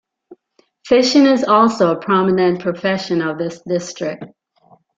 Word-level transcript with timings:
Fishing 0.87 1.27
is 1.27 1.43
also 1.43 1.91
a 1.91 1.95
prominent 1.99 2.59
profession 2.59 3.21
of 3.21 3.37
this 3.37 3.61
district. 3.61 4.25